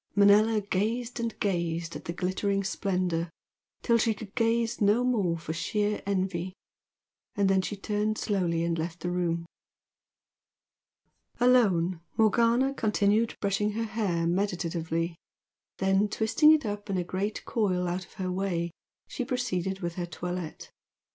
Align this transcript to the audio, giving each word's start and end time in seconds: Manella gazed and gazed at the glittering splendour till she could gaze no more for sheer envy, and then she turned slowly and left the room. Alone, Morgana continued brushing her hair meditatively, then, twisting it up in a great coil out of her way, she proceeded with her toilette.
Manella 0.15 0.61
gazed 0.61 1.19
and 1.19 1.39
gazed 1.39 1.95
at 1.95 2.05
the 2.05 2.11
glittering 2.11 2.63
splendour 2.63 3.29
till 3.83 3.99
she 3.99 4.15
could 4.15 4.33
gaze 4.33 4.81
no 4.81 5.03
more 5.03 5.37
for 5.37 5.53
sheer 5.53 6.01
envy, 6.07 6.55
and 7.35 7.47
then 7.47 7.61
she 7.61 7.75
turned 7.77 8.17
slowly 8.17 8.63
and 8.63 8.79
left 8.79 9.01
the 9.01 9.11
room. 9.11 9.45
Alone, 11.39 12.01
Morgana 12.17 12.73
continued 12.73 13.35
brushing 13.41 13.73
her 13.73 13.83
hair 13.83 14.25
meditatively, 14.25 15.17
then, 15.77 16.07
twisting 16.09 16.51
it 16.51 16.65
up 16.65 16.89
in 16.89 16.97
a 16.97 17.03
great 17.03 17.45
coil 17.45 17.87
out 17.87 18.03
of 18.03 18.13
her 18.13 18.31
way, 18.31 18.71
she 19.07 19.23
proceeded 19.23 19.81
with 19.81 19.93
her 19.97 20.07
toilette. 20.07 20.71